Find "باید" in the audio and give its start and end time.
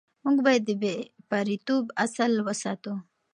0.45-0.63